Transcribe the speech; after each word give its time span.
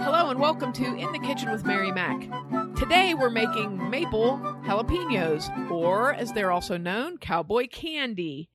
Hello 0.00 0.28
and 0.28 0.38
welcome 0.38 0.72
to 0.74 0.84
In 0.84 1.10
the 1.12 1.18
Kitchen 1.18 1.50
with 1.50 1.64
Mary 1.64 1.90
Mac. 1.90 2.20
Today 2.76 3.14
we're 3.14 3.30
making 3.30 3.88
maple 3.88 4.38
jalapenos, 4.66 5.70
or 5.70 6.12
as 6.12 6.32
they're 6.32 6.52
also 6.52 6.76
known, 6.76 7.16
cowboy 7.16 7.68
candy. 7.68 8.50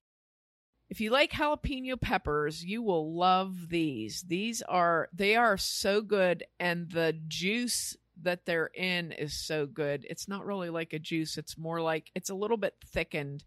If 0.88 1.00
you 1.00 1.10
like 1.10 1.32
jalapeno 1.32 2.00
peppers, 2.00 2.64
you 2.64 2.80
will 2.80 3.16
love 3.16 3.68
these. 3.68 4.22
These 4.28 4.62
are 4.62 5.08
they 5.12 5.34
are 5.34 5.58
so 5.58 6.02
good 6.02 6.44
and 6.60 6.92
the 6.92 7.18
juice 7.26 7.96
that 8.24 8.44
they're 8.44 8.70
in 8.74 9.12
is 9.12 9.34
so 9.46 9.66
good. 9.66 10.06
It's 10.08 10.28
not 10.28 10.44
really 10.44 10.70
like 10.70 10.92
a 10.92 10.98
juice, 10.98 11.38
it's 11.38 11.56
more 11.56 11.80
like 11.80 12.10
it's 12.14 12.30
a 12.30 12.34
little 12.34 12.56
bit 12.56 12.74
thickened. 12.92 13.44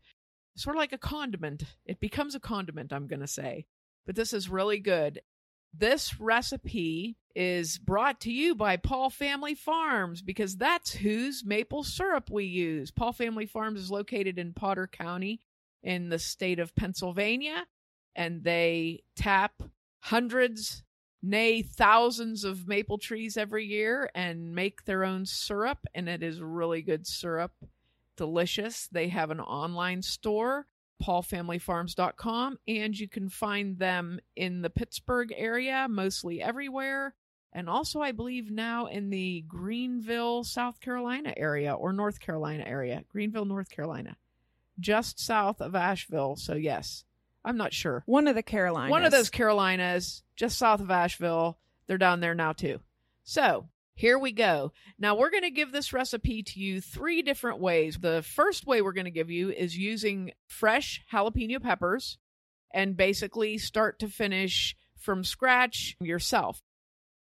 Sort 0.56 0.76
of 0.76 0.80
like 0.80 0.94
a 0.94 0.98
condiment. 0.98 1.64
It 1.86 2.00
becomes 2.00 2.34
a 2.34 2.40
condiment, 2.40 2.92
I'm 2.92 3.06
going 3.06 3.20
to 3.20 3.28
say. 3.28 3.68
But 4.08 4.16
this 4.16 4.34
is 4.34 4.50
really 4.50 4.80
good. 4.80 5.22
This 5.78 6.20
recipe 6.20 7.18
is 7.36 7.78
brought 7.78 8.22
to 8.22 8.32
you 8.32 8.56
by 8.56 8.78
Paul 8.78 9.12
Family 9.12 9.54
Farms 9.54 10.24
because 10.24 10.56
that's 10.56 10.92
whose 10.92 11.46
maple 11.46 11.84
syrup 11.84 12.32
we 12.32 12.46
use. 12.46 12.90
Paul 12.90 13.14
Family 13.14 13.46
Farms 13.46 13.80
is 13.80 13.92
located 13.92 14.40
in 14.40 14.54
Potter 14.54 14.88
County 14.88 15.42
in 15.84 16.10
the 16.10 16.18
state 16.18 16.60
of 16.60 16.76
Pennsylvania, 16.76 17.66
and 18.16 18.44
they 18.44 19.04
tap 19.16 19.62
hundreds, 20.00 20.84
nay, 21.30 21.62
thousands 21.62 22.44
of 22.44 22.68
maple 22.68 22.98
trees 22.98 23.38
every 23.38 23.66
year 23.66 24.10
and 24.16 24.56
make 24.56 24.86
their 24.86 25.04
own 25.04 25.26
syrup, 25.26 25.80
and 25.94 26.08
it 26.08 26.24
is 26.24 26.42
really 26.42 26.82
good 26.82 27.06
syrup. 27.06 27.52
Delicious. 28.16 28.88
They 28.88 29.10
have 29.10 29.32
an 29.32 29.40
online 29.40 30.02
store 30.02 30.66
paulfamilyfarms.com 31.04 32.58
and 32.68 32.98
you 32.98 33.08
can 33.08 33.30
find 33.30 33.78
them 33.78 34.20
in 34.36 34.64
the 34.64 34.70
Pittsburgh 34.72 35.32
area 35.38 35.86
mostly 35.88 36.42
everywhere 36.42 37.14
and 37.54 37.70
also 37.70 38.02
I 38.02 38.12
believe 38.12 38.52
now 38.52 38.86
in 38.86 39.10
the 39.10 39.44
Greenville, 39.48 40.44
South 40.44 40.80
Carolina 40.80 41.34
area 41.36 41.74
or 41.74 41.94
North 41.94 42.20
Carolina 42.20 42.64
area. 42.66 43.04
Greenville, 43.10 43.46
North 43.46 43.70
Carolina. 43.70 44.16
Just 44.80 45.20
south 45.20 45.60
of 45.60 45.74
Asheville. 45.74 46.36
So 46.36 46.54
yes. 46.54 47.04
I'm 47.48 47.58
not 47.58 47.74
sure. 47.74 48.04
One 48.06 48.28
of 48.28 48.36
the 48.36 48.44
Carolinas. 48.44 48.92
One 48.92 49.06
of 49.06 49.12
those 49.12 49.30
Carolinas 49.30 50.24
just 50.36 50.58
south 50.58 50.82
of 50.82 50.92
Asheville. 50.92 51.58
They're 51.88 51.98
down 51.98 52.20
there 52.20 52.36
now 52.36 52.52
too. 52.52 52.82
So, 53.24 53.70
here 53.96 54.20
we 54.20 54.34
go. 54.34 54.74
Now 55.00 55.16
we're 55.16 55.32
going 55.32 55.44
to 55.44 55.50
give 55.50 55.72
this 55.72 55.94
recipe 55.94 56.44
to 56.44 56.60
you 56.60 56.82
three 56.82 57.22
different 57.22 57.60
ways. 57.60 57.98
The 57.98 58.22
first 58.22 58.68
way 58.68 58.82
we're 58.82 58.92
going 58.92 59.06
to 59.06 59.12
give 59.12 59.32
you 59.32 59.50
is 59.50 59.78
using 59.78 60.34
fresh 60.46 61.02
jalapeno 61.12 61.62
peppers 61.62 62.18
and 62.72 62.98
basically 62.98 63.58
start 63.58 64.00
to 64.00 64.08
finish 64.08 64.76
from 65.00 65.24
scratch 65.24 65.96
yourself. 66.02 66.62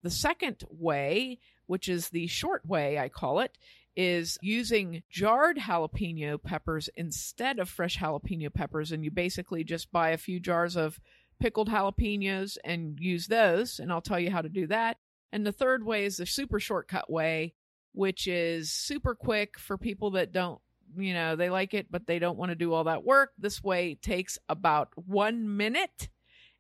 The 0.02 0.10
second 0.10 0.62
way, 0.70 1.38
which 1.66 1.88
is 1.88 2.10
the 2.10 2.26
short 2.26 2.64
way, 2.66 2.98
I 2.98 3.08
call 3.08 3.40
it, 3.40 3.56
is 3.96 4.38
using 4.40 5.02
jarred 5.10 5.58
jalapeno 5.58 6.42
peppers 6.42 6.88
instead 6.96 7.58
of 7.58 7.68
fresh 7.68 7.98
jalapeno 7.98 8.52
peppers. 8.52 8.92
And 8.92 9.04
you 9.04 9.10
basically 9.10 9.64
just 9.64 9.92
buy 9.92 10.10
a 10.10 10.18
few 10.18 10.40
jars 10.40 10.76
of 10.76 11.00
pickled 11.40 11.68
jalapenos 11.68 12.56
and 12.64 12.98
use 13.00 13.26
those. 13.26 13.78
And 13.78 13.92
I'll 13.92 14.00
tell 14.00 14.20
you 14.20 14.30
how 14.30 14.42
to 14.42 14.48
do 14.48 14.66
that. 14.68 14.98
And 15.32 15.46
the 15.46 15.52
third 15.52 15.84
way 15.84 16.04
is 16.04 16.16
the 16.16 16.26
super 16.26 16.60
shortcut 16.60 17.10
way, 17.10 17.54
which 17.92 18.26
is 18.26 18.72
super 18.72 19.14
quick 19.14 19.58
for 19.58 19.78
people 19.78 20.12
that 20.12 20.32
don't, 20.32 20.60
you 20.96 21.14
know, 21.14 21.36
they 21.36 21.50
like 21.50 21.72
it, 21.72 21.86
but 21.90 22.06
they 22.06 22.18
don't 22.18 22.38
want 22.38 22.50
to 22.50 22.56
do 22.56 22.72
all 22.72 22.84
that 22.84 23.04
work. 23.04 23.30
This 23.38 23.62
way 23.62 23.94
takes 23.94 24.38
about 24.48 24.88
one 24.94 25.56
minute 25.56 26.08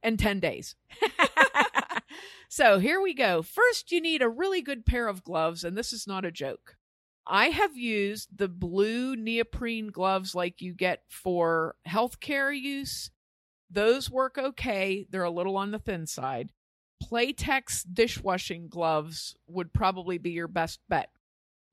and 0.02 0.18
10 0.18 0.40
days. 0.40 0.76
so 2.48 2.78
here 2.78 3.00
we 3.00 3.14
go. 3.14 3.42
First, 3.42 3.92
you 3.92 4.00
need 4.00 4.22
a 4.22 4.28
really 4.28 4.62
good 4.62 4.86
pair 4.86 5.08
of 5.08 5.24
gloves, 5.24 5.64
and 5.64 5.76
this 5.76 5.92
is 5.92 6.06
not 6.06 6.24
a 6.24 6.30
joke. 6.30 6.76
I 7.30 7.46
have 7.50 7.76
used 7.76 8.36
the 8.36 8.48
blue 8.48 9.14
neoprene 9.14 9.88
gloves 9.88 10.34
like 10.34 10.60
you 10.60 10.74
get 10.74 11.04
for 11.08 11.76
healthcare 11.88 12.52
use. 12.58 13.10
Those 13.70 14.10
work 14.10 14.36
okay. 14.36 15.06
They're 15.08 15.22
a 15.22 15.30
little 15.30 15.56
on 15.56 15.70
the 15.70 15.78
thin 15.78 16.08
side. 16.08 16.50
Playtex 17.00 17.84
dishwashing 17.90 18.68
gloves 18.68 19.36
would 19.46 19.72
probably 19.72 20.18
be 20.18 20.30
your 20.30 20.48
best 20.48 20.80
bet. 20.88 21.10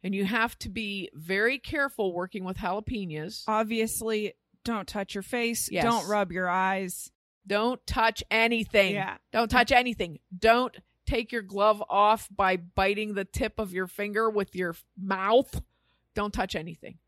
And 0.04 0.14
you 0.14 0.26
have 0.26 0.58
to 0.60 0.70
be 0.70 1.10
very 1.16 1.58
careful 1.58 2.14
working 2.14 2.46
with 2.46 2.58
jalapenos. 2.58 3.44
Obviously, 3.48 4.34
don't 4.64 4.88
touch 4.88 5.16
your 5.16 5.24
face. 5.24 5.70
Yes. 5.72 5.84
Don't 5.84 6.08
rub 6.08 6.32
your 6.32 6.48
eyes. 6.48 7.12
Don't 7.48 7.86
touch 7.88 8.24
anything. 8.30 8.94
Yeah. 8.94 9.18
Don't 9.34 9.50
touch 9.50 9.72
anything. 9.72 10.20
Don't 10.38 10.78
take 11.08 11.32
your 11.32 11.42
glove 11.42 11.82
off 11.90 12.28
by 12.30 12.58
biting 12.58 13.14
the 13.14 13.26
tip 13.26 13.58
of 13.58 13.74
your 13.74 13.88
finger 13.88 14.30
with 14.30 14.56
your 14.56 14.76
mouth. 15.00 15.62
Don't 16.14 16.34
touch 16.34 16.56
anything. 16.56 17.00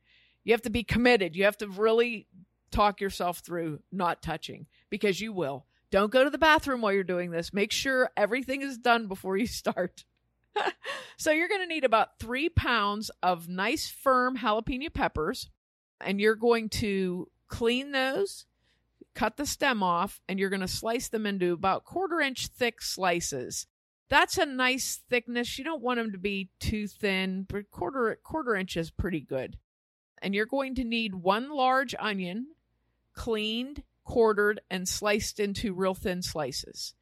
You 0.43 0.53
have 0.53 0.61
to 0.63 0.69
be 0.69 0.83
committed. 0.83 1.35
You 1.35 1.43
have 1.43 1.57
to 1.57 1.67
really 1.67 2.27
talk 2.71 3.01
yourself 3.01 3.39
through 3.39 3.79
not 3.91 4.21
touching 4.21 4.65
because 4.89 5.19
you 5.21 5.33
will. 5.33 5.65
Don't 5.91 6.11
go 6.11 6.23
to 6.23 6.29
the 6.29 6.37
bathroom 6.37 6.81
while 6.81 6.93
you're 6.93 7.03
doing 7.03 7.31
this. 7.31 7.53
Make 7.53 7.71
sure 7.71 8.11
everything 8.15 8.61
is 8.61 8.77
done 8.77 9.07
before 9.07 9.37
you 9.37 9.47
start. 9.47 10.05
so, 11.17 11.31
you're 11.31 11.47
going 11.47 11.61
to 11.61 11.67
need 11.67 11.83
about 11.83 12.19
three 12.19 12.49
pounds 12.49 13.11
of 13.21 13.47
nice, 13.47 13.89
firm 13.89 14.37
jalapeno 14.37 14.91
peppers, 14.93 15.49
and 16.01 16.19
you're 16.19 16.35
going 16.35 16.69
to 16.69 17.27
clean 17.47 17.91
those, 17.91 18.45
cut 19.13 19.37
the 19.37 19.45
stem 19.45 19.83
off, 19.83 20.21
and 20.27 20.39
you're 20.39 20.49
going 20.49 20.59
to 20.61 20.67
slice 20.67 21.07
them 21.07 21.25
into 21.25 21.53
about 21.53 21.85
quarter 21.85 22.19
inch 22.19 22.47
thick 22.47 22.81
slices. 22.81 23.67
That's 24.09 24.37
a 24.37 24.45
nice 24.45 25.01
thickness. 25.09 25.57
You 25.57 25.63
don't 25.63 25.83
want 25.83 25.99
them 25.99 26.11
to 26.11 26.17
be 26.17 26.49
too 26.59 26.87
thin, 26.87 27.45
but 27.47 27.69
quarter 27.69 28.19
quarter 28.23 28.55
inch 28.55 28.75
is 28.75 28.91
pretty 28.91 29.21
good. 29.21 29.57
And 30.21 30.35
you're 30.35 30.45
going 30.45 30.75
to 30.75 30.83
need 30.83 31.15
one 31.15 31.49
large 31.49 31.95
onion, 31.97 32.47
cleaned, 33.13 33.83
quartered, 34.03 34.61
and 34.69 34.87
sliced 34.87 35.39
into 35.39 35.73
real 35.73 35.93
thin 35.93 36.21
slices. 36.21 36.93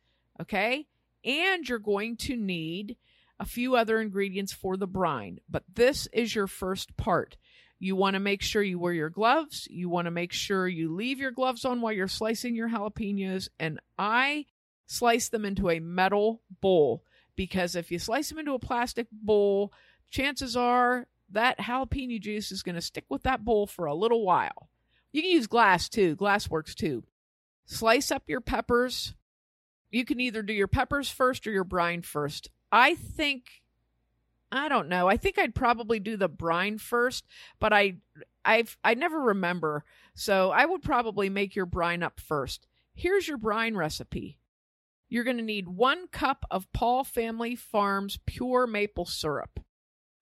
Okay? 0.41 0.85
And 1.23 1.67
you're 1.67 1.79
going 1.79 2.17
to 2.17 2.35
need 2.35 2.97
a 3.39 3.45
few 3.45 3.75
other 3.75 4.01
ingredients 4.01 4.53
for 4.53 4.77
the 4.77 4.87
brine, 4.87 5.39
but 5.49 5.63
this 5.73 6.07
is 6.11 6.33
your 6.33 6.47
first 6.47 6.97
part. 6.97 7.37
You 7.79 7.95
want 7.95 8.15
to 8.15 8.19
make 8.19 8.41
sure 8.41 8.63
you 8.63 8.79
wear 8.79 8.93
your 8.93 9.09
gloves. 9.09 9.67
You 9.69 9.89
want 9.89 10.05
to 10.05 10.11
make 10.11 10.33
sure 10.33 10.67
you 10.67 10.93
leave 10.95 11.19
your 11.19 11.31
gloves 11.31 11.63
on 11.63 11.81
while 11.81 11.93
you're 11.93 12.07
slicing 12.07 12.55
your 12.55 12.69
jalapenos. 12.69 13.49
And 13.59 13.79
I 13.99 14.45
slice 14.87 15.29
them 15.29 15.45
into 15.45 15.69
a 15.69 15.79
metal 15.79 16.41
bowl 16.61 17.03
because 17.35 17.75
if 17.75 17.91
you 17.91 17.99
slice 17.99 18.29
them 18.29 18.39
into 18.39 18.53
a 18.53 18.59
plastic 18.59 19.07
bowl, 19.11 19.71
chances 20.09 20.57
are 20.57 21.07
that 21.29 21.59
jalapeno 21.59 22.19
juice 22.19 22.51
is 22.51 22.63
going 22.63 22.75
to 22.75 22.81
stick 22.81 23.05
with 23.09 23.23
that 23.23 23.45
bowl 23.45 23.67
for 23.67 23.85
a 23.85 23.93
little 23.93 24.25
while. 24.25 24.69
You 25.11 25.21
can 25.21 25.31
use 25.31 25.47
glass 25.47 25.89
too, 25.89 26.15
glass 26.15 26.49
works 26.49 26.73
too. 26.73 27.03
Slice 27.65 28.11
up 28.11 28.23
your 28.27 28.41
peppers. 28.41 29.13
You 29.91 30.05
can 30.05 30.19
either 30.19 30.41
do 30.41 30.53
your 30.53 30.67
peppers 30.67 31.09
first 31.09 31.45
or 31.45 31.51
your 31.51 31.63
brine 31.63 32.01
first. 32.01 32.49
I 32.71 32.95
think 32.95 33.43
I 34.51 34.69
don't 34.69 34.87
know. 34.87 35.09
I 35.09 35.17
think 35.17 35.37
I'd 35.37 35.55
probably 35.55 35.99
do 35.99 36.15
the 36.15 36.29
brine 36.29 36.77
first, 36.77 37.25
but 37.59 37.73
I 37.73 37.95
I've 38.45 38.77
I 38.83 38.93
never 38.93 39.19
remember. 39.19 39.83
So 40.13 40.51
I 40.51 40.65
would 40.65 40.81
probably 40.81 41.29
make 41.29 41.55
your 41.55 41.65
brine 41.65 42.01
up 42.01 42.19
first. 42.19 42.65
Here's 42.93 43.27
your 43.27 43.37
brine 43.37 43.75
recipe. 43.75 44.39
You're 45.09 45.23
going 45.23 45.37
to 45.37 45.43
need 45.43 45.67
1 45.67 46.07
cup 46.07 46.45
of 46.51 46.71
Paul 46.73 47.03
Family 47.03 47.55
Farms 47.55 48.19
pure 48.25 48.67
maple 48.67 49.05
syrup. 49.05 49.59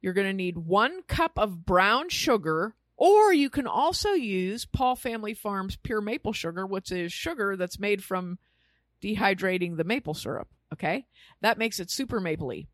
You're 0.01 0.13
going 0.13 0.28
to 0.28 0.34
need 0.34 0.57
1 0.57 1.03
cup 1.07 1.34
of 1.38 1.66
brown 1.66 2.09
sugar 2.09 2.75
or 2.97 3.34
you 3.34 3.50
can 3.50 3.68
also 3.68 4.12
use 4.12 4.66
Paul 4.66 4.95
Family 4.95 5.33
Farms 5.33 5.75
pure 5.75 6.01
maple 6.01 6.33
sugar, 6.33 6.65
which 6.65 6.92
is 6.92 7.12
sugar 7.12 7.57
that's 7.57 7.80
made 7.80 8.04
from 8.04 8.39
dehydrating 9.01 9.75
the 9.75 9.83
maple 9.83 10.13
syrup. 10.13 10.48
Okay? 10.71 11.06
That 11.42 11.57
makes 11.57 11.80
it 11.80 11.92
super 11.92 12.21
mapley. 12.21 12.68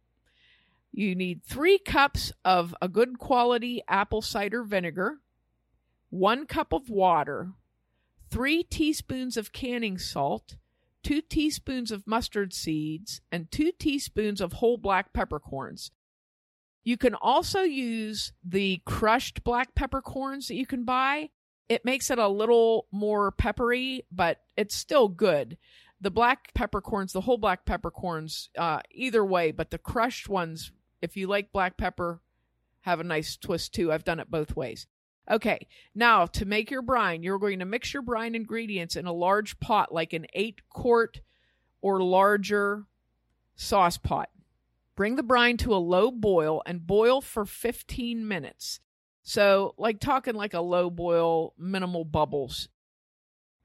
You 0.92 1.16
need 1.16 1.44
three 1.44 1.80
cups 1.80 2.32
of 2.44 2.76
a 2.82 2.90
good 2.90 3.18
quality 3.18 3.82
apple 3.88 4.22
cider 4.22 4.64
vinegar, 4.64 5.20
one 6.10 6.46
cup 6.46 6.74
of 6.74 6.90
water, 6.90 7.54
three 8.30 8.62
teaspoons 8.62 9.38
of 9.38 9.54
canning 9.54 9.98
salt, 9.98 10.58
two 11.04 11.22
teaspoons 11.22 11.92
of 11.92 12.08
mustard 12.08 12.54
seeds, 12.54 13.22
and 13.32 13.52
two 13.52 13.72
teaspoons 13.78 14.42
of 14.42 14.54
whole 14.54 14.78
black 14.78 15.14
peppercorns. 15.14 15.92
You 16.84 16.98
can 16.98 17.16
also 17.16 17.62
use 17.62 18.34
the 18.44 18.82
crushed 18.86 19.44
black 19.44 19.76
peppercorns 19.76 20.48
that 20.48 20.56
you 20.56 20.66
can 20.66 20.84
buy. 20.84 21.30
It 21.70 21.86
makes 21.86 22.10
it 22.10 22.18
a 22.18 22.28
little 22.28 22.88
more 22.92 23.32
peppery, 23.32 24.06
but 24.12 24.42
it's 24.58 24.76
still 24.76 25.08
good. 25.08 25.58
The 26.02 26.12
black 26.12 26.54
peppercorns, 26.56 27.14
the 27.14 27.22
whole 27.22 27.38
black 27.38 27.66
peppercorns, 27.66 28.50
uh, 28.58 28.80
either 28.92 29.24
way, 29.24 29.52
but 29.52 29.70
the 29.70 29.78
crushed 29.78 30.28
ones 30.28 30.72
if 31.02 31.18
you 31.18 31.28
like 31.28 31.52
black 31.52 31.78
pepper, 31.78 32.22
have 32.82 33.00
a 33.00 33.04
nice 33.04 33.36
twist 33.36 33.74
too. 33.74 33.92
I've 33.92 34.04
done 34.04 34.20
it 34.20 34.32
both 34.32 34.56
ways. 34.56 34.88
Okay, 35.30 35.68
now 35.94 36.26
to 36.26 36.46
make 36.46 36.72
your 36.72 36.82
brine, 36.82 37.24
you're 37.24 37.40
going 37.40 37.60
to 37.60 37.66
mix 37.66 37.94
your 37.94 38.02
brine 38.02 38.36
ingredients 38.36 38.96
in 38.96 39.06
a 39.06 39.14
large 39.14 39.60
pot, 39.60 39.94
like 39.94 40.14
an 40.14 40.26
eight 40.34 40.62
quart 40.70 41.22
or 41.82 42.02
larger 42.02 42.86
sauce 43.56 43.98
pot. 43.98 44.30
Bring 44.96 45.16
the 45.16 45.24
brine 45.24 45.58
to 45.58 45.74
a 45.74 45.78
low 45.78 46.12
boil 46.12 46.62
and 46.66 46.86
boil 46.86 47.22
for 47.22 47.46
15 47.46 48.28
minutes. 48.28 48.80
So, 49.24 49.76
like 49.78 50.00
talking 50.00 50.36
like 50.36 50.54
a 50.54 50.62
low 50.62 50.90
boil, 50.90 51.54
minimal 51.58 52.04
bubbles. 52.04 52.68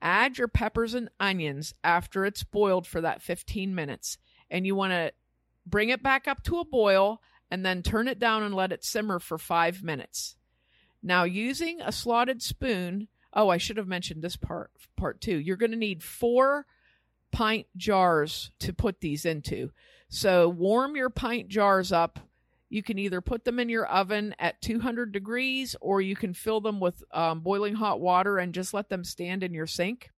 Add 0.01 0.37
your 0.37 0.47
peppers 0.47 0.93
and 0.93 1.09
onions 1.19 1.73
after 1.83 2.25
it's 2.25 2.43
boiled 2.43 2.85
for 2.85 3.01
that 3.01 3.21
15 3.21 3.73
minutes. 3.73 4.19
And 4.49 4.65
you 4.65 4.75
want 4.75 4.93
to 4.93 5.11
bring 5.65 5.89
it 5.89 6.03
back 6.03 6.27
up 6.27 6.43
to 6.43 6.59
a 6.59 6.65
boil 6.65 7.21
and 7.49 7.65
then 7.65 7.81
turn 7.81 8.07
it 8.07 8.19
down 8.19 8.43
and 8.43 8.53
let 8.53 8.71
it 8.71 8.85
simmer 8.85 9.19
for 9.19 9.37
five 9.37 9.83
minutes. 9.83 10.36
Now, 11.03 11.23
using 11.23 11.81
a 11.81 11.91
slotted 11.91 12.41
spoon, 12.41 13.07
oh, 13.33 13.49
I 13.49 13.57
should 13.57 13.77
have 13.77 13.87
mentioned 13.87 14.21
this 14.21 14.35
part, 14.35 14.71
part 14.95 15.21
two. 15.21 15.37
You're 15.37 15.57
going 15.57 15.71
to 15.71 15.77
need 15.77 16.03
four 16.03 16.65
pint 17.31 17.67
jars 17.75 18.51
to 18.59 18.73
put 18.73 18.99
these 18.99 19.25
into. 19.25 19.71
So, 20.09 20.49
warm 20.49 20.95
your 20.95 21.09
pint 21.09 21.49
jars 21.49 21.91
up. 21.91 22.19
You 22.69 22.83
can 22.83 22.99
either 22.99 23.21
put 23.21 23.45
them 23.45 23.59
in 23.59 23.69
your 23.69 23.85
oven 23.85 24.35
at 24.39 24.61
200 24.61 25.11
degrees 25.11 25.75
or 25.79 26.01
you 26.01 26.15
can 26.15 26.33
fill 26.33 26.59
them 26.59 26.79
with 26.79 27.01
um, 27.11 27.39
boiling 27.39 27.75
hot 27.75 28.01
water 28.01 28.37
and 28.37 28.53
just 28.53 28.73
let 28.73 28.89
them 28.89 29.05
stand 29.05 29.43
in 29.43 29.53
your 29.53 29.67
sink. 29.67 30.11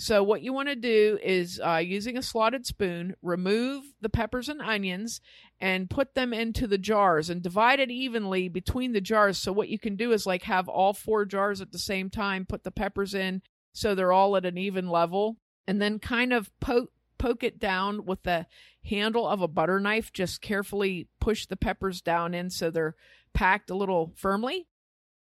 So, 0.00 0.22
what 0.22 0.42
you 0.42 0.52
want 0.52 0.68
to 0.68 0.76
do 0.76 1.18
is 1.20 1.60
uh, 1.60 1.82
using 1.84 2.16
a 2.16 2.22
slotted 2.22 2.64
spoon, 2.64 3.16
remove 3.20 3.82
the 4.00 4.08
peppers 4.08 4.48
and 4.48 4.62
onions 4.62 5.20
and 5.60 5.90
put 5.90 6.14
them 6.14 6.32
into 6.32 6.68
the 6.68 6.78
jars 6.78 7.28
and 7.28 7.42
divide 7.42 7.80
it 7.80 7.90
evenly 7.90 8.48
between 8.48 8.92
the 8.92 9.00
jars. 9.00 9.38
So, 9.38 9.50
what 9.50 9.68
you 9.68 9.76
can 9.76 9.96
do 9.96 10.12
is 10.12 10.24
like 10.24 10.44
have 10.44 10.68
all 10.68 10.92
four 10.92 11.24
jars 11.24 11.60
at 11.60 11.72
the 11.72 11.80
same 11.80 12.10
time, 12.10 12.46
put 12.46 12.62
the 12.62 12.70
peppers 12.70 13.12
in 13.12 13.42
so 13.72 13.96
they're 13.96 14.12
all 14.12 14.36
at 14.36 14.46
an 14.46 14.56
even 14.56 14.88
level, 14.88 15.36
and 15.66 15.82
then 15.82 15.98
kind 15.98 16.32
of 16.32 16.48
poke, 16.60 16.92
poke 17.18 17.42
it 17.42 17.58
down 17.58 18.06
with 18.06 18.22
the 18.22 18.46
handle 18.84 19.26
of 19.26 19.42
a 19.42 19.48
butter 19.48 19.80
knife. 19.80 20.12
Just 20.12 20.40
carefully 20.40 21.08
push 21.20 21.46
the 21.46 21.56
peppers 21.56 22.00
down 22.00 22.34
in 22.34 22.50
so 22.50 22.70
they're 22.70 22.94
packed 23.34 23.68
a 23.68 23.76
little 23.76 24.12
firmly 24.14 24.67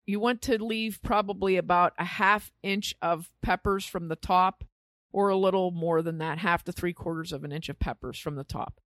you 0.06 0.20
want 0.20 0.42
to 0.44 0.64
leave 0.64 1.02
probably 1.02 1.56
about 1.58 1.94
a 1.98 2.04
half 2.04 2.52
inch 2.62 2.96
of 3.02 3.32
peppers 3.42 3.86
from 3.86 4.08
the 4.08 4.16
top 4.16 4.64
or 5.12 5.30
a 5.30 5.38
little 5.38 5.72
more 5.72 6.02
than 6.02 6.18
that, 6.18 6.40
half 6.40 6.64
to 6.64 6.72
three 6.72 6.94
quarters 6.94 7.32
of 7.32 7.44
an 7.44 7.52
inch 7.52 7.70
of 7.70 7.80
peppers 7.80 8.18
from 8.18 8.36
the 8.36 8.44
top. 8.44 8.82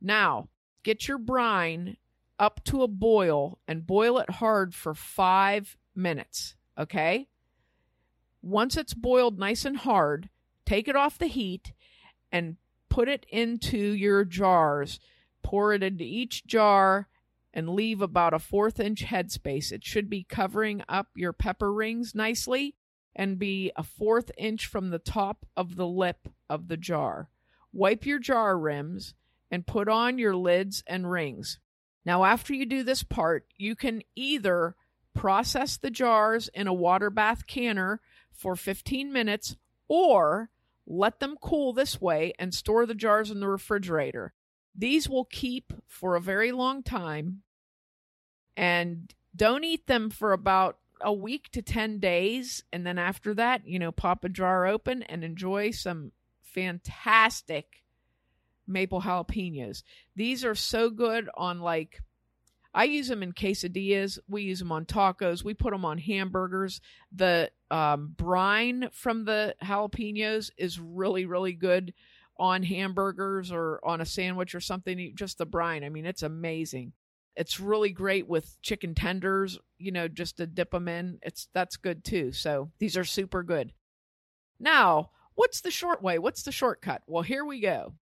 Now, 0.00 0.48
get 0.82 1.08
your 1.08 1.18
brine 1.18 1.96
up 2.38 2.62
to 2.64 2.82
a 2.82 2.88
boil 2.88 3.58
and 3.66 3.86
boil 3.86 4.18
it 4.18 4.30
hard 4.30 4.74
for 4.74 4.94
five 4.94 5.76
minutes. 5.94 6.54
Okay? 6.78 7.28
Once 8.42 8.76
it's 8.76 8.94
boiled 8.94 9.38
nice 9.38 9.64
and 9.64 9.78
hard, 9.78 10.28
take 10.64 10.88
it 10.88 10.96
off 10.96 11.18
the 11.18 11.26
heat 11.26 11.72
and 12.30 12.56
put 12.88 13.08
it 13.08 13.26
into 13.28 13.78
your 13.78 14.24
jars. 14.24 15.00
Pour 15.42 15.72
it 15.72 15.82
into 15.82 16.04
each 16.04 16.46
jar 16.46 17.08
and 17.54 17.70
leave 17.70 18.02
about 18.02 18.34
a 18.34 18.38
fourth 18.38 18.80
inch 18.80 19.04
headspace. 19.04 19.72
It 19.72 19.84
should 19.84 20.10
be 20.10 20.24
covering 20.24 20.82
up 20.88 21.06
your 21.14 21.32
pepper 21.32 21.72
rings 21.72 22.14
nicely 22.14 22.74
and 23.14 23.38
be 23.38 23.70
a 23.76 23.84
fourth 23.84 24.32
inch 24.36 24.66
from 24.66 24.90
the 24.90 24.98
top 24.98 25.46
of 25.56 25.76
the 25.76 25.86
lip 25.86 26.28
of 26.50 26.66
the 26.66 26.76
jar. 26.76 27.30
Wipe 27.72 28.04
your 28.04 28.18
jar 28.18 28.58
rims 28.58 29.14
and 29.50 29.66
put 29.66 29.88
on 29.88 30.18
your 30.18 30.34
lids 30.34 30.82
and 30.86 31.08
rings. 31.08 31.60
Now, 32.04 32.24
after 32.24 32.52
you 32.52 32.66
do 32.66 32.82
this 32.82 33.04
part, 33.04 33.46
you 33.56 33.76
can 33.76 34.02
either 34.16 34.74
process 35.14 35.76
the 35.76 35.90
jars 35.90 36.48
in 36.52 36.66
a 36.66 36.74
water 36.74 37.08
bath 37.08 37.46
canner 37.46 38.00
for 38.32 38.56
15 38.56 39.12
minutes 39.12 39.56
or 39.86 40.50
let 40.86 41.20
them 41.20 41.36
cool 41.40 41.72
this 41.72 42.00
way 42.00 42.34
and 42.36 42.52
store 42.52 42.84
the 42.84 42.96
jars 42.96 43.30
in 43.30 43.38
the 43.38 43.48
refrigerator. 43.48 44.34
These 44.74 45.08
will 45.08 45.24
keep 45.24 45.72
for 45.86 46.16
a 46.16 46.20
very 46.20 46.50
long 46.50 46.82
time 46.82 47.43
and 48.56 49.12
don't 49.34 49.64
eat 49.64 49.86
them 49.86 50.10
for 50.10 50.32
about 50.32 50.78
a 51.00 51.12
week 51.12 51.50
to 51.52 51.62
10 51.62 51.98
days. 51.98 52.62
And 52.72 52.86
then 52.86 52.98
after 52.98 53.34
that, 53.34 53.66
you 53.66 53.78
know, 53.78 53.92
pop 53.92 54.24
a 54.24 54.28
jar 54.28 54.66
open 54.66 55.02
and 55.02 55.24
enjoy 55.24 55.70
some 55.70 56.12
fantastic 56.42 57.82
maple 58.66 59.02
jalapenos. 59.02 59.82
These 60.16 60.44
are 60.44 60.54
so 60.54 60.90
good 60.90 61.28
on 61.36 61.60
like, 61.60 62.00
I 62.72 62.84
use 62.84 63.08
them 63.08 63.22
in 63.22 63.32
quesadillas. 63.32 64.18
We 64.28 64.42
use 64.42 64.58
them 64.58 64.72
on 64.72 64.84
tacos. 64.84 65.44
We 65.44 65.54
put 65.54 65.72
them 65.72 65.84
on 65.84 65.98
hamburgers. 65.98 66.80
The 67.12 67.50
um, 67.70 68.14
brine 68.16 68.88
from 68.92 69.24
the 69.24 69.54
jalapenos 69.62 70.50
is 70.56 70.80
really, 70.80 71.24
really 71.26 71.52
good 71.52 71.94
on 72.36 72.64
hamburgers 72.64 73.52
or 73.52 73.80
on 73.84 74.00
a 74.00 74.06
sandwich 74.06 74.54
or 74.54 74.60
something. 74.60 75.12
Just 75.14 75.38
the 75.38 75.46
brine. 75.46 75.84
I 75.84 75.88
mean, 75.88 76.06
it's 76.06 76.24
amazing. 76.24 76.92
It's 77.36 77.58
really 77.58 77.90
great 77.90 78.28
with 78.28 78.60
chicken 78.62 78.94
tenders, 78.94 79.58
you 79.78 79.90
know, 79.90 80.08
just 80.08 80.36
to 80.36 80.46
dip 80.46 80.70
them 80.70 80.88
in. 80.88 81.18
It's 81.22 81.48
that's 81.52 81.76
good 81.76 82.04
too. 82.04 82.32
So 82.32 82.70
these 82.78 82.96
are 82.96 83.04
super 83.04 83.42
good. 83.42 83.72
Now, 84.60 85.10
what's 85.34 85.60
the 85.60 85.70
short 85.70 86.02
way? 86.02 86.18
What's 86.18 86.42
the 86.42 86.52
shortcut? 86.52 87.02
Well, 87.06 87.22
here 87.22 87.44
we 87.44 87.60
go. 87.60 87.94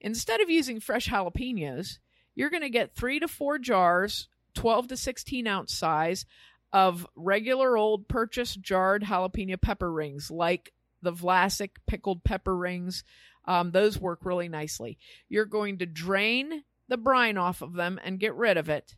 Instead 0.00 0.40
of 0.40 0.48
using 0.48 0.80
fresh 0.80 1.08
jalapenos, 1.08 1.98
you're 2.34 2.50
going 2.50 2.62
to 2.62 2.70
get 2.70 2.94
three 2.94 3.20
to 3.20 3.28
four 3.28 3.58
jars, 3.58 4.28
12 4.54 4.88
to 4.88 4.96
16 4.96 5.46
ounce 5.46 5.74
size, 5.74 6.24
of 6.72 7.06
regular 7.16 7.76
old 7.76 8.08
purchased 8.08 8.60
jarred 8.62 9.02
jalapeno 9.02 9.60
pepper 9.60 9.92
rings, 9.92 10.30
like 10.30 10.72
the 11.02 11.12
Vlasic 11.12 11.70
pickled 11.86 12.24
pepper 12.24 12.56
rings. 12.56 13.04
Um, 13.46 13.72
those 13.72 13.98
work 13.98 14.20
really 14.24 14.48
nicely. 14.48 14.98
You're 15.28 15.46
going 15.46 15.78
to 15.78 15.86
drain 15.86 16.62
the 16.90 16.98
brine 16.98 17.38
off 17.38 17.62
of 17.62 17.72
them 17.72 17.98
and 18.04 18.20
get 18.20 18.34
rid 18.34 18.58
of 18.58 18.68
it. 18.68 18.96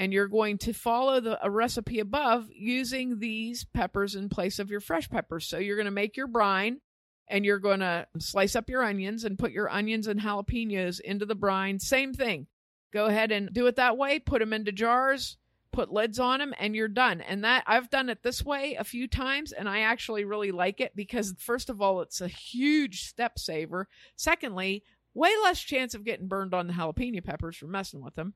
And 0.00 0.12
you're 0.12 0.28
going 0.28 0.58
to 0.58 0.72
follow 0.72 1.20
the 1.20 1.44
a 1.44 1.50
recipe 1.50 2.00
above 2.00 2.48
using 2.52 3.18
these 3.18 3.64
peppers 3.64 4.14
in 4.14 4.28
place 4.28 4.58
of 4.58 4.70
your 4.70 4.80
fresh 4.80 5.08
peppers. 5.08 5.46
So 5.46 5.58
you're 5.58 5.76
going 5.76 5.86
to 5.86 5.92
make 5.92 6.16
your 6.16 6.28
brine 6.28 6.80
and 7.28 7.44
you're 7.44 7.58
going 7.58 7.80
to 7.80 8.06
slice 8.18 8.56
up 8.56 8.70
your 8.70 8.82
onions 8.82 9.24
and 9.24 9.38
put 9.38 9.52
your 9.52 9.68
onions 9.68 10.06
and 10.06 10.20
jalapenos 10.20 11.00
into 11.00 11.26
the 11.26 11.34
brine. 11.34 11.78
Same 11.78 12.12
thing. 12.12 12.46
Go 12.92 13.06
ahead 13.06 13.32
and 13.32 13.52
do 13.52 13.66
it 13.66 13.76
that 13.76 13.98
way. 13.98 14.18
Put 14.18 14.40
them 14.40 14.52
into 14.52 14.72
jars, 14.72 15.36
put 15.72 15.92
lids 15.92 16.18
on 16.18 16.38
them, 16.38 16.54
and 16.58 16.74
you're 16.74 16.88
done. 16.88 17.20
And 17.20 17.44
that 17.44 17.64
I've 17.66 17.90
done 17.90 18.08
it 18.08 18.22
this 18.22 18.44
way 18.44 18.76
a 18.78 18.84
few 18.84 19.06
times, 19.06 19.52
and 19.52 19.68
I 19.68 19.80
actually 19.80 20.24
really 20.24 20.52
like 20.52 20.80
it 20.80 20.96
because, 20.96 21.34
first 21.38 21.68
of 21.68 21.82
all, 21.82 22.00
it's 22.00 22.20
a 22.20 22.28
huge 22.28 23.04
step 23.04 23.38
saver. 23.38 23.88
Secondly, 24.16 24.84
way 25.18 25.30
less 25.42 25.60
chance 25.60 25.94
of 25.94 26.04
getting 26.04 26.28
burned 26.28 26.54
on 26.54 26.66
the 26.66 26.72
jalapeno 26.72 27.22
peppers 27.22 27.56
for 27.56 27.66
messing 27.66 28.02
with 28.02 28.14
them. 28.14 28.34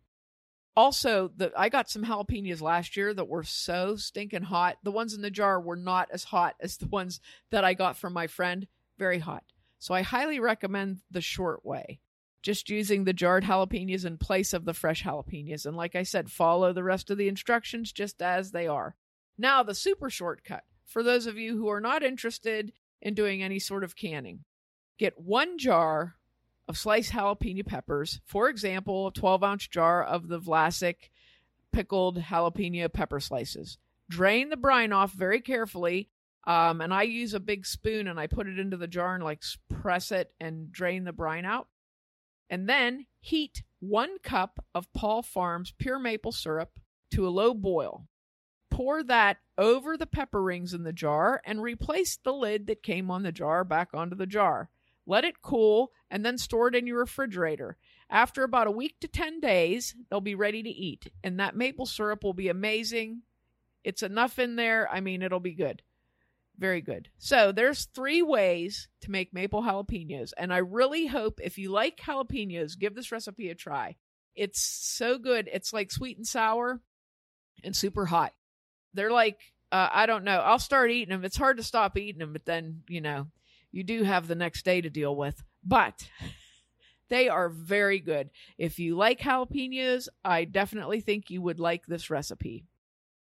Also, 0.74 1.30
the 1.36 1.52
I 1.56 1.68
got 1.68 1.90
some 1.90 2.04
jalapenos 2.04 2.62
last 2.62 2.96
year 2.96 3.12
that 3.14 3.28
were 3.28 3.44
so 3.44 3.96
stinking 3.96 4.42
hot. 4.42 4.78
The 4.82 4.90
ones 4.90 5.14
in 5.14 5.22
the 5.22 5.30
jar 5.30 5.60
were 5.60 5.76
not 5.76 6.08
as 6.10 6.24
hot 6.24 6.56
as 6.60 6.76
the 6.78 6.88
ones 6.88 7.20
that 7.50 7.64
I 7.64 7.74
got 7.74 7.96
from 7.96 8.12
my 8.12 8.26
friend. 8.26 8.66
Very 8.98 9.18
hot. 9.18 9.44
So 9.78 9.94
I 9.94 10.02
highly 10.02 10.40
recommend 10.40 11.00
the 11.10 11.20
short 11.20 11.64
way. 11.64 12.00
Just 12.42 12.70
using 12.70 13.04
the 13.04 13.12
jarred 13.12 13.44
jalapenos 13.44 14.04
in 14.04 14.16
place 14.16 14.52
of 14.52 14.64
the 14.64 14.74
fresh 14.74 15.04
jalapenos. 15.04 15.66
And 15.66 15.76
like 15.76 15.94
I 15.94 16.02
said, 16.02 16.30
follow 16.30 16.72
the 16.72 16.82
rest 16.82 17.10
of 17.10 17.18
the 17.18 17.28
instructions 17.28 17.92
just 17.92 18.22
as 18.22 18.50
they 18.50 18.66
are. 18.66 18.96
Now, 19.38 19.62
the 19.62 19.74
super 19.74 20.10
shortcut 20.10 20.64
for 20.86 21.02
those 21.02 21.26
of 21.26 21.36
you 21.38 21.56
who 21.56 21.68
are 21.68 21.80
not 21.80 22.02
interested 22.02 22.72
in 23.00 23.14
doing 23.14 23.42
any 23.42 23.58
sort 23.58 23.84
of 23.84 23.96
canning. 23.96 24.40
Get 24.98 25.20
one 25.20 25.58
jar 25.58 26.16
of 26.72 26.78
sliced 26.78 27.12
jalapeno 27.12 27.66
peppers. 27.66 28.20
For 28.24 28.48
example, 28.48 29.08
a 29.08 29.12
12 29.12 29.44
ounce 29.44 29.68
jar 29.68 30.02
of 30.02 30.28
the 30.28 30.40
Vlasic 30.40 31.10
pickled 31.70 32.18
jalapeno 32.18 32.90
pepper 32.90 33.20
slices. 33.20 33.76
Drain 34.08 34.48
the 34.48 34.56
brine 34.56 34.90
off 34.90 35.12
very 35.12 35.42
carefully. 35.42 36.08
Um, 36.44 36.80
and 36.80 36.92
I 36.92 37.02
use 37.02 37.34
a 37.34 37.40
big 37.40 37.66
spoon 37.66 38.08
and 38.08 38.18
I 38.18 38.26
put 38.26 38.48
it 38.48 38.58
into 38.58 38.78
the 38.78 38.88
jar 38.88 39.14
and 39.14 39.22
like 39.22 39.42
press 39.68 40.10
it 40.10 40.32
and 40.40 40.72
drain 40.72 41.04
the 41.04 41.12
brine 41.12 41.44
out. 41.44 41.68
And 42.48 42.66
then 42.66 43.04
heat 43.20 43.62
one 43.80 44.18
cup 44.22 44.64
of 44.74 44.92
Paul 44.94 45.22
Farms 45.22 45.74
pure 45.78 45.98
maple 45.98 46.32
syrup 46.32 46.80
to 47.10 47.28
a 47.28 47.30
low 47.30 47.52
boil. 47.52 48.06
Pour 48.70 49.02
that 49.02 49.36
over 49.58 49.98
the 49.98 50.06
pepper 50.06 50.42
rings 50.42 50.72
in 50.72 50.84
the 50.84 50.92
jar 50.92 51.42
and 51.44 51.60
replace 51.60 52.16
the 52.16 52.32
lid 52.32 52.66
that 52.68 52.82
came 52.82 53.10
on 53.10 53.24
the 53.24 53.30
jar 53.30 53.62
back 53.62 53.90
onto 53.92 54.16
the 54.16 54.26
jar. 54.26 54.70
Let 55.06 55.24
it 55.24 55.42
cool 55.42 55.92
and 56.10 56.24
then 56.24 56.38
store 56.38 56.68
it 56.68 56.74
in 56.74 56.86
your 56.86 56.98
refrigerator. 56.98 57.76
After 58.08 58.44
about 58.44 58.66
a 58.66 58.72
week 58.72 59.00
to 59.00 59.08
10 59.08 59.40
days, 59.40 59.94
they'll 60.08 60.20
be 60.20 60.34
ready 60.34 60.62
to 60.62 60.68
eat. 60.68 61.10
And 61.24 61.40
that 61.40 61.56
maple 61.56 61.86
syrup 61.86 62.22
will 62.22 62.34
be 62.34 62.48
amazing. 62.48 63.22
It's 63.84 64.02
enough 64.02 64.38
in 64.38 64.56
there. 64.56 64.88
I 64.90 65.00
mean, 65.00 65.22
it'll 65.22 65.40
be 65.40 65.54
good. 65.54 65.82
Very 66.58 66.82
good. 66.82 67.08
So, 67.18 67.50
there's 67.50 67.86
three 67.86 68.22
ways 68.22 68.88
to 69.00 69.10
make 69.10 69.32
maple 69.32 69.62
jalapenos. 69.62 70.32
And 70.36 70.52
I 70.52 70.58
really 70.58 71.06
hope 71.06 71.40
if 71.42 71.58
you 71.58 71.70
like 71.70 71.96
jalapenos, 71.96 72.78
give 72.78 72.94
this 72.94 73.10
recipe 73.10 73.48
a 73.48 73.54
try. 73.54 73.96
It's 74.36 74.60
so 74.60 75.18
good. 75.18 75.48
It's 75.52 75.72
like 75.72 75.90
sweet 75.90 76.18
and 76.18 76.26
sour 76.26 76.80
and 77.64 77.74
super 77.74 78.06
hot. 78.06 78.32
they're 78.94 79.10
like 79.10 79.38
uh, 79.72 79.88
I 79.90 80.04
don't 80.04 80.24
know. 80.24 80.38
I'll 80.38 80.58
start 80.58 80.90
eating 80.90 81.08
them. 81.08 81.24
It's 81.24 81.36
hard 81.36 81.56
to 81.56 81.62
stop 81.62 81.96
eating 81.96 82.18
them, 82.18 82.34
but 82.34 82.44
then 82.44 82.82
you 82.88 83.00
know 83.00 83.28
you 83.72 83.82
do 83.82 84.04
have 84.04 84.28
the 84.28 84.34
next 84.34 84.64
day 84.64 84.80
to 84.80 84.90
deal 84.90 85.16
with. 85.16 85.42
But 85.64 86.08
they 87.08 87.28
are 87.28 87.48
very 87.48 87.98
good. 87.98 88.30
If 88.58 88.78
you 88.78 88.96
like 88.96 89.20
jalapenos, 89.20 90.08
I 90.24 90.44
definitely 90.44 91.00
think 91.00 91.30
you 91.30 91.42
would 91.42 91.58
like 91.58 91.86
this 91.86 92.10
recipe. 92.10 92.64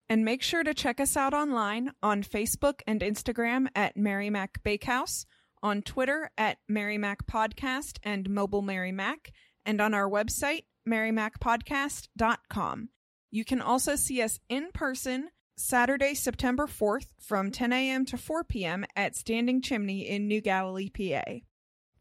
And 0.08 0.24
make 0.24 0.44
sure 0.44 0.64
to 0.64 0.76
check 0.76 1.00
us 1.00 1.18
out 1.18 1.34
online 1.34 1.92
on 2.04 2.22
Facebook 2.22 2.82
and 2.86 3.02
Instagram 3.02 3.68
at 3.76 3.98
Mary 3.98 4.30
Mac 4.30 4.62
Bakehouse, 4.64 5.26
on 5.64 5.82
Twitter 5.82 6.30
at 6.38 6.60
Mary 6.70 7.00
Mac 7.00 7.26
Podcast 7.26 7.98
and 8.04 8.30
Mobile 8.30 8.62
Mary 8.62 8.92
Mac, 8.92 9.32
and 9.66 9.82
on 9.82 9.96
our 9.96 10.08
website, 10.08 10.66
marymacpodcast.com. 10.88 12.90
You 13.32 13.44
can 13.44 13.62
also 13.62 13.96
see 13.96 14.22
us 14.22 14.40
in 14.48 14.72
person 14.74 15.30
Saturday, 15.58 16.14
September 16.14 16.68
4th 16.68 17.08
from 17.18 17.50
10 17.50 17.72
a.m. 17.72 18.06
to 18.06 18.18
4 18.18 18.44
p.m. 18.44 18.86
at 18.96 19.16
Standing 19.16 19.62
Chimney 19.62 20.08
in 20.08 20.28
New 20.28 20.42
Galilee, 20.42 20.90
PA. 20.90 21.24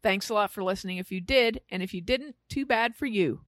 Thanks 0.03 0.29
a 0.29 0.33
lot 0.33 0.51
for 0.51 0.61
listening 0.61 0.97
if 0.97 1.11
you 1.11 1.21
did, 1.21 1.61
and 1.69 1.81
if 1.81 1.93
you 1.93 2.01
didn't, 2.01 2.35
too 2.49 2.65
bad 2.65 2.95
for 2.95 3.05
you. 3.05 3.41